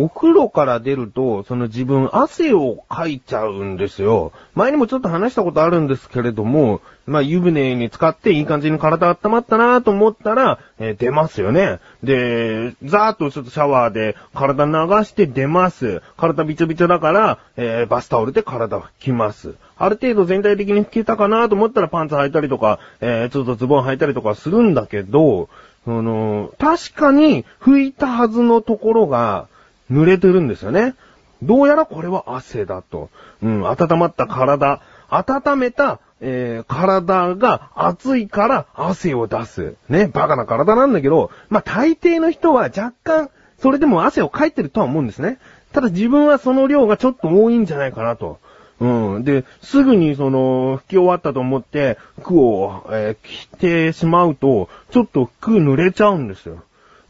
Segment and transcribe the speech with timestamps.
[0.00, 4.30] お風呂から出ると、その自分汗をかいちゃうんですよ。
[4.54, 11.80] 前にもちょっと話したことあるんですけれども、まあ湯船に使っていい感じに体温まったなと思ったら、えー、出ますよね。
[12.04, 14.72] で、ざーっとちょっとシャワーで体流
[15.04, 16.00] して出ます。
[16.16, 19.56] 体びちょびちょだから、えー、バスタオルで体拭きます。
[19.76, 25.48] ある程度全体的に拭けたかなと思ったらパンツ履いたりとか、えー、ちょっとズボン履いたりとかするんだけど、
[25.84, 29.48] その、確かに拭いたはずのところが、
[29.90, 30.94] 濡れてるんですよね。
[31.42, 33.10] どうやらこれは汗だと。
[33.42, 39.76] うん、温まった体、温めた、えー、体が熱いから汗を出す。
[39.88, 45.38] ね、バカな体なんだけど、まあ、大抵の人は若干、それでも汗をかいてるとは思うんですね。
[45.72, 48.38] ただ自分はその量がちょっと多いんじゃないかなと。
[48.80, 49.24] うん。
[49.24, 56.62] で、すぐにその、拭き終わったと思って、服を、えー、着てしまうと、ちょっと服濡れちゃうんですよ。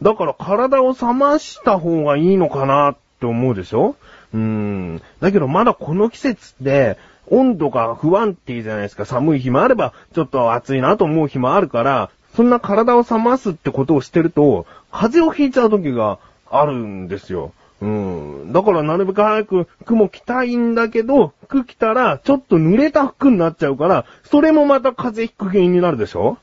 [0.03, 3.97] だから体を冷ました方がいいのかなって思うでしょ？
[4.33, 5.03] うーん。
[5.21, 6.97] だけどまだこの季節って、
[7.31, 9.05] 温度が不安定じゃないですか。
[9.05, 16.19] 寒い日もあれば、ちょっと暑いなと思う日もあるから、そんな体を冷ますってことをしてると、風邪をひいちゃう時が
[16.51, 17.53] あるんですよ。
[17.81, 18.53] うん。
[18.53, 26.39] だからなるべく早く服も着たいんだけど、服着たらちょっと濡れた服になっちゃうから、それもまた風邪ひく原因になるでしょ？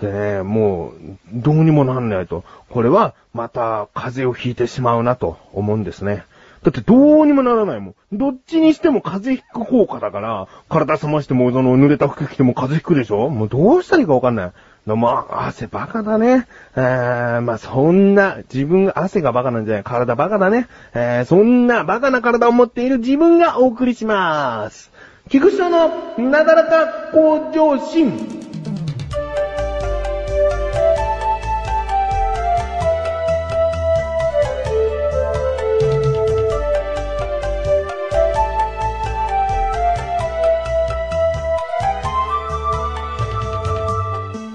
[0.00, 0.92] でね、もう、
[1.32, 2.44] どうにもなんないと。
[2.70, 6.24] これは、また、風邪をひいてしまうなと思うんですね。
[6.62, 7.94] だってどうにもならないもん。
[8.12, 14.52] どっちにしても風邪ひく効果だから、体冷ましてもその濡れた服着ても風邪ひくでしょもうどうしたらいいかわかんない。
[14.86, 16.46] まあ、汗バカだね。
[16.74, 20.66] えー、まあそんな、自分が汗がバカなんじゃない、体バカだね。
[20.94, 24.90] えー、そんなバカな体を持っている自分がお送りします。
[25.28, 28.47] 菊池のなだらか向上心。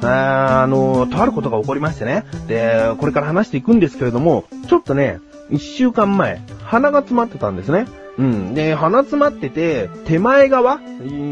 [0.06, 2.26] あの、とあることが起こりましてね。
[2.48, 5.20] で、これから話していくんですけれども、ちょっとね、
[5.50, 7.86] 一週間前、鼻が詰まってたんですね。
[8.18, 8.54] うん。
[8.54, 10.80] で、鼻詰まってて、手前側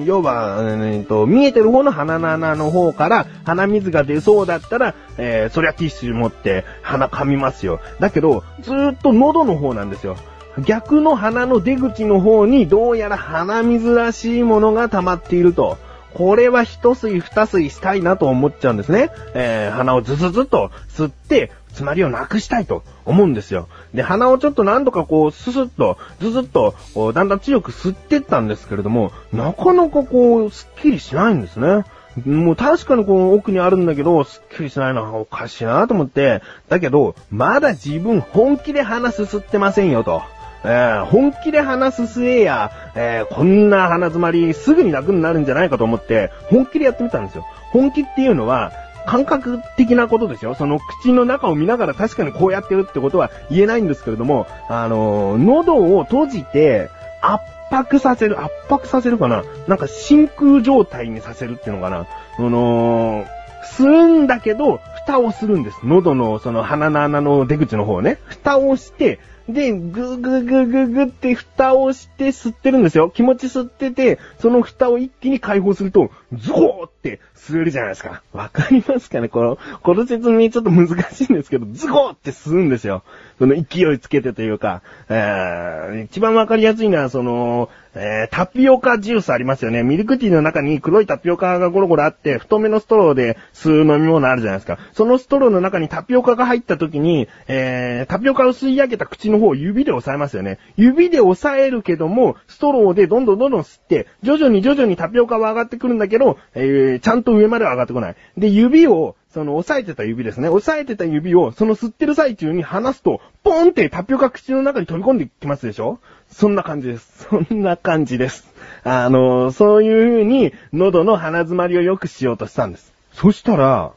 [0.06, 7.80] 要は、えー、と、見えてる方の鼻の穴の方から鼻水が出そうだったら、えー、そりゃティッシュ持って鼻噛みますよ。
[8.00, 10.18] だけど、ずーっと喉の方なんですよ。
[10.66, 15.78] 逆の鼻の出口の方にどうやら鼻水らしいものが溜まっていると。
[16.14, 19.12] これは一吸い二吸いしたいなと思っちゃうんですね。
[19.34, 23.68] えー、鼻をズズズと吸って、詰まりをなくしたいと思うんですよ。
[23.94, 31.86] で、鼻をちょっと何度かこう、ススッと、ズズッと、だんだん強く吸ってったんですけれども、なかなかこう、スッキリしないんですね。
[32.26, 40.24] もう確かにこの奥にあるんだけど、スッキリしないのはおかしいなと思って、だけど、まだ自分本気で鼻すすってませんよと。
[40.64, 47.46] えー、本気で話す末や、えー、こんな鼻詰まりすぐに楽になるんじゃないかと思って、本気でやってみたんですよ。
[47.72, 48.72] 本気っていうのは、
[49.08, 50.54] 感覚的なことですよ。
[50.54, 59.44] その口の中を見ながら確かにこうやってるってことは言えないんですけれども、あのー、喉を閉じて圧迫させる、圧迫させるかな？
[59.68, 62.06] なんか真空状態にさせるっていうのかな？
[62.38, 63.26] あのー、
[63.64, 65.80] 吸うんだけど、蓋をするんです。
[65.84, 68.20] 喉のその鼻の穴の出口の方ね。
[68.26, 69.18] 蓋をして、
[69.50, 73.10] で、ぐぐぐぐぐって蓋をして吸ってるんですよ。
[73.10, 78.22] 気持ち吸ってて、その蓋を一気に解放すると、ズゴーって吸えるじゃないですか。
[78.34, 83.04] わかりますかねこの、この説明ちょっと難しいんですけど、ズゴーって吸うんですよ。
[83.42, 89.82] その勢いつけてというか、えー、一番わかりやすいのは、その、えー、タピオカジュースありますよね。
[89.82, 94.78] ミルクティーの中に黒いタピオカがゴロゴロあって、太めのストローで吸う飲み物あるじゃないですか。
[94.94, 100.60] そのストローの中にタピオカが入った時に、えー、タピオカを吸い上げた口の方を指で押さえますよね。
[100.78, 108.16] 指で押さえるけども、ストローでどんどんどんどん吸って、徐々に徐々にタピオカは上がってくるんだけど、えー、ちゃんと上までは上がってこない。
[108.38, 110.50] で、指を、その押さえてた指ですね。
[110.50, 116.00] 押さえてた指を、その吸ってる最中に離すと、ポンってタピオカ口の中に飛び込んできますでしょ？
[116.30, 117.28] そんな感じです。
[117.30, 118.52] そんな感じです。
[118.84, 122.94] あの、そういう風に喉の鼻詰まりを良くしようとしたんです。
[123.14, 123.94] そしたら、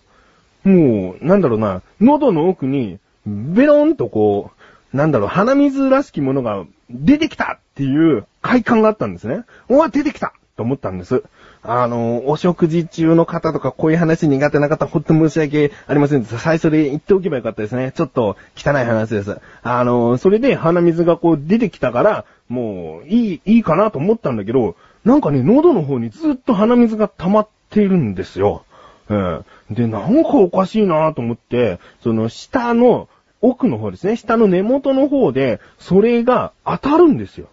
[0.64, 4.50] もう、なんだろうな、喉の奥に、ベロンとこ
[4.92, 9.44] う、なんだろう、鼻水らしきものが出てきたっていう快感があったんですね。
[9.68, 11.24] おわ、出てきたと思ったんです。
[11.66, 16.38] あの、お食事中の方とかこういう話苦手な方、ほんと申し訳ありませんでした。
[16.38, 17.92] 最初で言っておけばよかったですね。
[17.96, 19.40] ちょっと汚い話です。
[19.62, 24.76] あの、それで鼻水がこう出てきたから、もう、いい、いいかなと思ったんだけど、
[25.06, 28.64] なんかね、喉の方にずっと鼻水が溜まってるんですよ。
[29.08, 29.44] うん。
[29.70, 33.08] で、なんかおかしいなと思って、その下の
[33.40, 37.48] 奥の方ですね、下の根元の方で、それが当たるんですよ。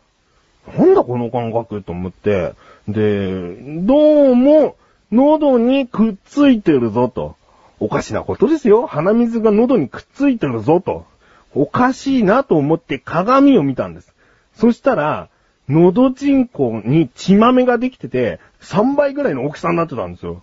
[0.77, 2.53] なんだこの感覚と思って、
[2.87, 4.75] で、どうも、
[5.11, 7.35] 喉にくっついてるぞと。
[7.79, 8.85] おかしなことですよ。
[8.87, 11.05] 鼻水が喉にくっついてるぞと。
[11.53, 14.13] おかしいなと思って鏡を見たんです。
[14.55, 15.29] そしたら、
[15.67, 20.41] 喉人口に血豆ができてて、3倍ぐらいの大きさになってたんですよ。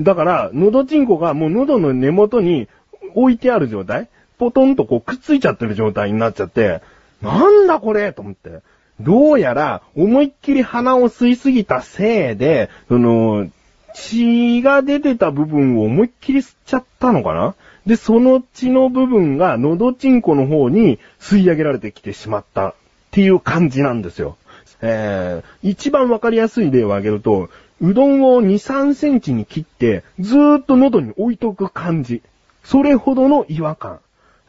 [0.00, 2.68] だから、喉チンコがもう喉の根元に
[3.14, 6.80] 置いてある状態ポトンとこうくっついちゃってる状態になっちゃって、
[7.20, 8.62] なんだこれと思って。
[9.00, 13.48] どうやら、思いっきり鼻を吸いすぎたせいで、その、
[13.94, 17.54] 血が出てた部分を思いっきり吸っちゃったのかな？
[17.86, 22.74] で、その血の部分が喉チンコの方に吸い上げられてきてしまったっ
[23.10, 24.36] ていう感じなんですよ。
[24.82, 27.50] えー、一番わかりやすい例を挙げると、
[27.80, 32.22] うどんを2、3センチに切って、ずーっと喉に置いとく感じ。
[32.62, 34.00] それほどの違和感。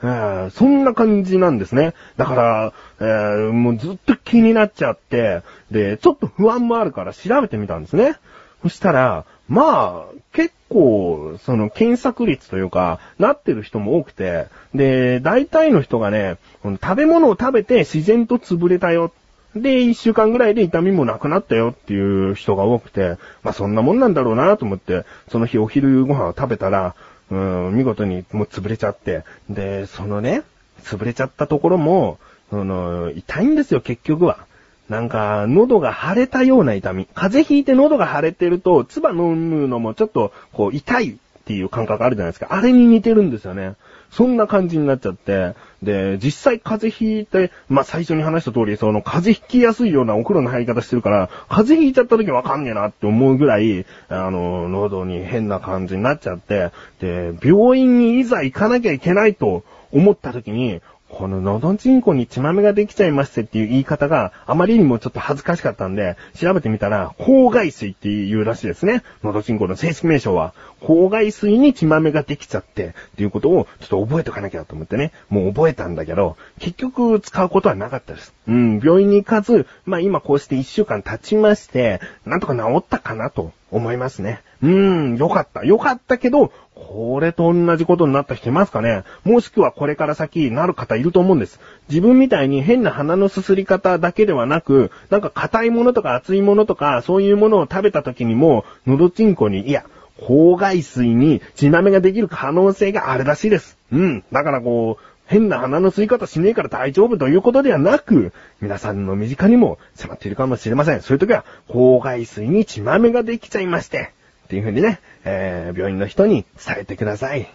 [0.03, 1.93] えー、そんな感じなんですね。
[2.17, 8.15] だから、えー、もうずっと気になっちゃって、で、ちょっと不安もあるから調べてみたんですね。
[8.63, 19.11] そしたら、まあ、結構、その検索率というか、なってる人も多くて、で、大体の人がね、食べ物を食べて自然と潰れたよ。
[19.55, 26.95] で、一週間ぐらいで痛みもなくなったよっていう人が多くて、まあそんなもんなんだろうなと思って、その日お昼ご飯を食べたら、
[27.31, 30.43] うん、見事にもう潰れちゃって、で、そのね、
[30.83, 32.19] 潰れちゃったところも、
[32.49, 34.45] その、痛いんですよ、結局は。
[34.89, 37.07] なんか、喉が腫れたような痛み。
[37.13, 42.47] 風邪ひいて喉が腫れてると、唾飲むのもちょっと、こう、痛いっていう感覚あるじゃないですか。
[42.49, 43.75] あれに似てるんですよね。
[44.11, 59.63] そんな感じになっちゃって、で、実際風邪ひいて、まあ、最初に話した通り、その風邪ひきやすいようなお風呂の入り方してるから、風邪ひいちゃった時わかんねえなって思うぐらい、あの、喉に変な感じになっちゃって、で、病院にいざ行かなきゃいけないと
[59.93, 60.81] 思った時に、
[61.11, 69.03] この喉チンコに血豆ができちゃいましてっていう言い方があまりにもちょっと恥ずかしかったんで、調べてみたら、口外水っていうらしいですね。
[69.21, 70.53] 喉チンコの正式名称は。
[70.79, 75.11] 口外水に血豆ができちゃって、っていうことをちょっと覚えとかなきゃと思ってね。
[75.29, 78.33] もう覚えたんだけど、結局使うことはなかったです。
[78.47, 84.41] うん、病院に行かず、まあ今こうして一週間経ちまして、なんとか治ったかなと思いますね。
[84.63, 85.65] うーん、よかった。
[85.65, 86.51] よかったけど、
[86.87, 89.03] これと同じことになった人いますかね？
[89.23, 91.59] もしくはこれから先なる方いると思うんです。
[91.89, 99.85] 自分みたいに変な鼻のすすり方だけではなく、なんか硬いものとか熱いものとか、そういうものを食べた時にも、喉チンコに、いや、
[100.19, 103.77] 口外水に血豆ができる可能性があるらしいです。
[103.91, 104.23] うん。
[104.31, 111.01] だからこう、変な鼻の吸い方しねえから大丈夫ということではなく、皆さんの身近にも迫っているかもしれません。
[111.01, 114.11] そういう時は、口外水に血豆ができちゃいまして、
[114.45, 117.49] っていう風にね、えー、病院の人に伝えてください。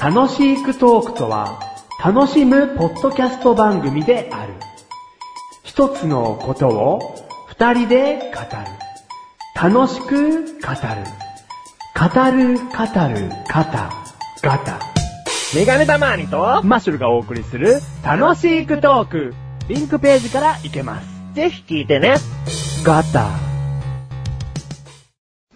[0.00, 1.60] 楽しいクトークとは、
[2.04, 4.52] 楽しむポッドキャスト番組である。
[5.64, 7.00] 一つのことを
[7.48, 8.78] 二人で語る。
[9.60, 11.18] 楽しく語る。
[11.98, 12.72] 語る、語
[13.08, 13.92] る、ガタ、
[14.40, 14.78] ガタ。
[15.54, 19.34] メガネたまーにと、マッシュルがお送りする楽しいクトーク。
[19.68, 21.08] リンクページから行けます。
[21.34, 22.16] ぜひ聞いてね。
[22.84, 23.30] ガタ。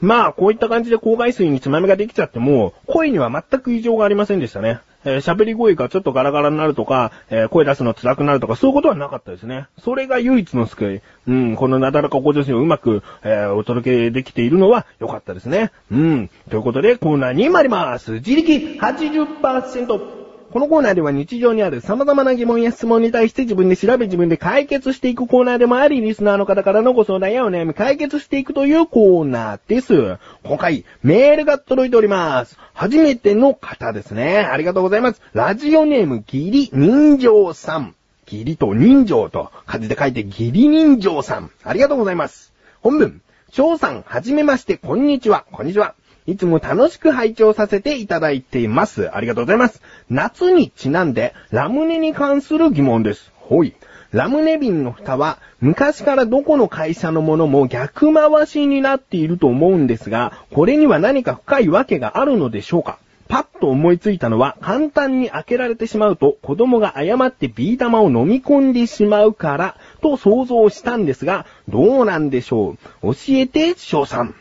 [0.00, 4.80] まあ、こういった感じで口外水につまみができちゃっても、声には全く異常がありませんでしたね。
[5.04, 9.66] えー、喋り声がちょっとガラガラになるとか、えー、声出すの辛くなるとか、そういうことはなかったですね。
[9.78, 11.00] それが唯一の救い。
[11.28, 15.70] うん、このなだらか向上心をうまく、えー、お届けできているのは良かったですね。
[15.92, 16.30] うん。
[16.50, 18.14] ということで、コーナーに参ります。
[18.14, 20.21] 自力80%。
[20.52, 30.18] このコーナーでは日常にある様々な疑問や質問に対して自分で調べ自分で解決していくコーナーでもあり、リスナーの方からのご相談やお悩み解決していくというコーナーです。
[30.44, 32.58] 今回、メールが届いております。
[32.74, 34.40] 初めての方ですね。
[34.40, 35.22] ありがとうございます。
[35.32, 37.94] ラジオネームギリ人情さん。
[38.26, 41.50] ギリと人情と漢字で書いてギリ人情さん。
[41.64, 42.52] ありがとうございます。
[42.82, 43.22] 本文。
[43.50, 45.46] 翔さん、はじめまして、こんにちは。
[45.50, 45.94] こんにちは。
[46.26, 49.14] いつも楽しく拝聴させていただいています。
[49.14, 49.82] ありがとうございます。
[50.08, 53.32] 夏にちなんで、ラムネに関する疑問です。
[53.34, 53.74] ほい。
[54.12, 62.98] ラムネ瓶の蓋は、昔からどこの会社のものも逆回しになっていると思うんですが、これには何か深いわけがあるのでしょうか
[63.28, 74.34] パッと思いついたのは、簡単に開けられてしまうと、子供が誤ってビー玉を飲み込んでしまうから、と想像したんですが、どうなんでしょう教えて、翔さん。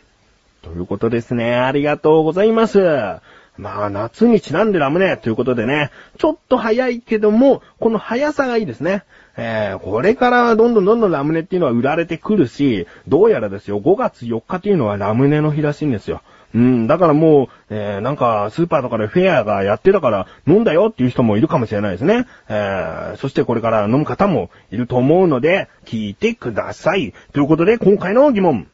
[0.62, 1.56] ということですね。
[1.56, 2.80] ありがとうございます。
[3.58, 9.04] まあ、夏にちなんでラムネということでね、ちょっと早いけども、この速さがいいですね。
[9.38, 16.22] えー、これからどんどんどんどんラムネっていうのは売られてくるし、どうやらですよ、5月4日というのはラムネの日らしいんですよ。
[16.54, 22.28] うん、だからもう、えー、なんか、スーパーとかでフェアがやってたから飲んだよっていう人もいるかもしれないですね。
[22.50, 27.14] えー、そしてこれから飲む方もいると思うので、聞いてください。
[27.32, 28.68] ということで、今回の疑問。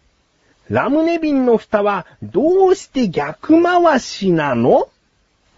[0.70, 4.90] ラムネ瓶の蓋はどうして逆回しなの？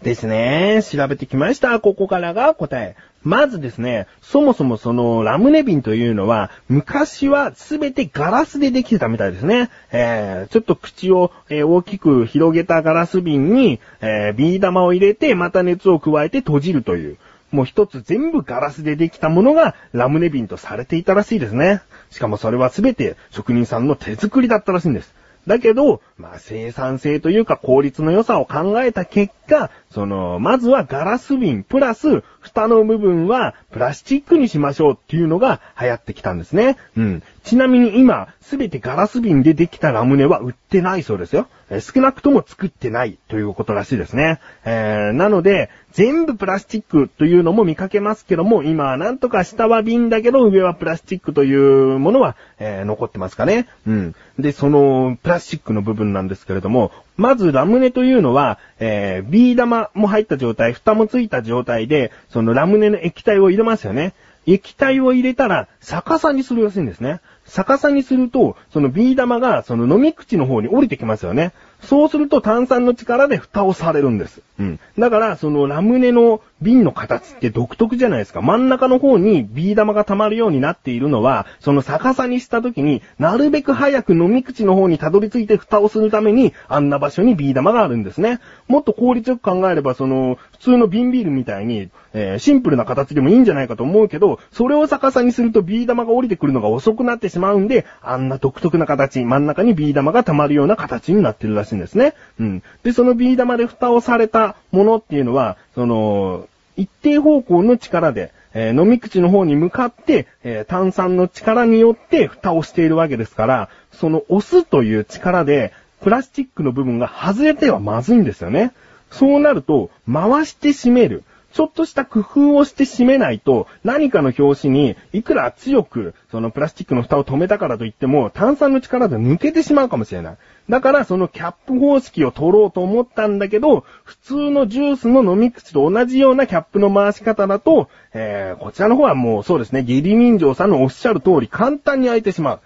[0.02, 0.82] ですね。
[0.82, 1.78] 調べてきました。
[1.78, 2.96] ここからが答え。
[3.22, 9.68] まずですね、そもそもそのラムネ瓶というのは、昔はすべてガラスでできてたみたいですね。
[9.92, 17.18] えー、ちょっと口を、えー、大きく広げたガラス瓶に、えー、ビー玉を入れて、また熱を加えて閉じるという。
[17.50, 21.82] もう一つ全部ガラスでできたものがラムネ瓶とされていたらしいですね。
[22.10, 25.14] しかもそれはすべて職人さんの手作りだったらしいんです。
[25.46, 36.76] だけど、まあ生産性というか効率の良さを考えた結果、その、まずはガラス瓶プラス、蓋の部分はプラスチックにしましょうっていうのが流行ってきたんですね。
[36.96, 37.22] うん。
[37.42, 41.48] ちなみに今、すべてガラス瓶でできたラムネは売ってないそうですよ。
[41.80, 44.40] 少なくとも作ってないということらしいですね。
[44.64, 53.66] えー、なので、全部プラスチックというのも見かけますけども、今はなんとか下は瓶だけど上はプラスチックというものは、えー、残ってますかね。
[53.86, 54.14] うん。
[54.38, 64.14] で、その、プラスチックの部分なんですけれども、まずラムネというのは、えー、ビー玉も入った状態、蓋もついた状態で、そのラムネの液体を入れますよね。
[64.46, 67.20] 液体を入れたら逆さにするらしいんですね。
[67.46, 71.52] 逆さにすると、そのビー玉がその飲み口の方に降りてきますよね。
[71.82, 74.42] そうすると炭酸の力で蓋をされるんです。
[74.58, 74.80] うん。
[74.98, 78.42] だから、そのラムネの瓶の形って独特じゃないですか。
[78.42, 88.40] 真ん中の方にビー玉が溜まるようになっているのは、その逆さにした時に、なるべく早く飲み口の方にたどり着いて蓋をするために、あんな場所にビー玉があるんですね。
[88.68, 102.14] もっと効率よく考えれば、その、普通の瓶ビールみたいに、えー、シンプルな形でもいいんじゃないかと思うけど、それを逆さにするとビー玉が降りてくるのが遅くなってしまうんで、あんな独特な形、真ん中にビー玉が溜まるような形になってるらしいんですね。
[102.38, 102.62] うん。
[102.82, 118.72] で、そのビー玉で蓋をされたものっていうのは、その、一定方向の力で、えー、飲み口の方に向かって、えー、炭酸の力によって蓋をしているわけですから、その押すという力で、プラスチックの部分が外れてはまずいんですよね。
[119.10, 121.24] そうなると、回して締める。
[121.52, 130.36] ちょっとした工夫をして締めないと、何かの表紙に、いくら強く、そのプラスチックの蓋を止めたからといっても、炭酸の力で抜けてしまうかもしれない。
[130.68, 142.60] だから、そのキャップ方式を取ろうと思ったんだけど、普通のジュースの飲み口と同じようなキャップの回し方だと、えー、こちらの方はもうそうですね、義理人情さんのおっしゃる通り、簡単に開いてしまう。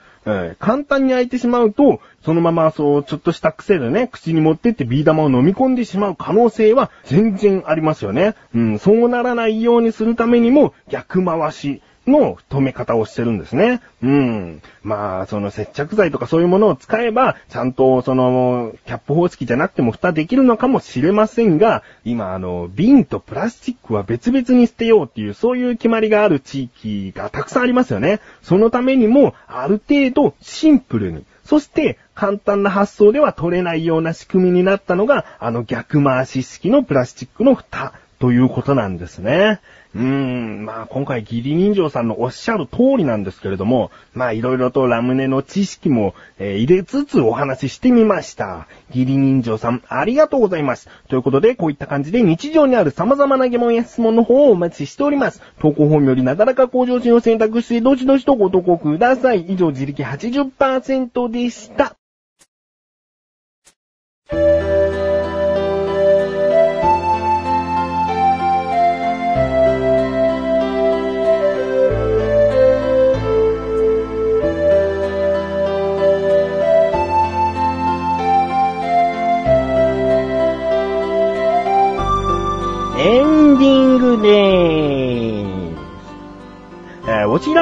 [0.59, 8.35] 簡単に開いてしまうと、そのままそう、ちょっとした癖でね、口に持ってってビー玉を飲み込んでしまう可能性は全然ありますよね。
[8.54, 11.83] うん、そうならないようにするためにも逆回し。
[12.07, 13.81] の止め方をしてるんですね。
[14.03, 14.63] うん。
[14.83, 28.21] まあ、その接着剤とかそういうものを使えば、ちゃんとその、キャップ方式じゃなくても蓋できるのかもしれませんが、今あの、瓶とプラスチックは別々に捨てようっていう、そういう決まりがある地域がたくさんありますよね。
[28.43, 37.93] そのためにも、ある程度シンプルに、そして簡単な発想では取れないような仕組みになったのが、あの逆回し式のプラスチックの蓋
[38.25, 39.61] ということなんですね。
[39.95, 48.66] うーん、まあ今回義理人情さんのおっしゃる通りなんですけれども、まあいろいろとラムネの知識も、えー、入れつつお話ししてみました。
[48.88, 50.88] 義理人情さんありがとうございます。
[51.09, 55.43] ということでこういった感じで日常にある様々な疑問や質問の方をお待ちしております。
[55.61, 59.43] 投稿本よりなだらか向上心を選択してどしどしとご投稿ください。
[59.43, 61.95] 以上自力80%でした。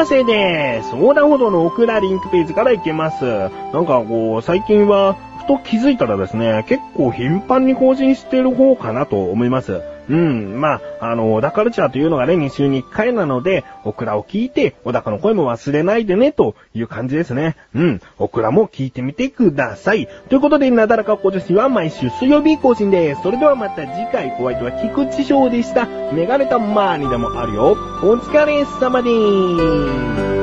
[0.03, 0.97] らせです。
[0.97, 3.25] 横断歩道のオクラリンクページから行けます。
[3.25, 3.49] な
[3.81, 9.81] んかこう、最近は、ふと気づいたらですね、結構頻繁に更新してる方かなと思います。
[10.13, 17.57] うん、まあ、あの、小田カルチャーというのがね、2週に1回なので、オクラを聞いて、小高の声も忘れないでね、という感じですね。
[17.75, 20.07] うん、オクラも聞いてみてください。
[20.29, 23.23] ということで、なだらか小女子は毎週水曜日更新です。
[23.23, 25.87] それではまた次回、お相手は菊池翔でした。
[26.13, 27.71] メガネたまーにでもあるよ。
[28.03, 30.42] お疲れ様でーす。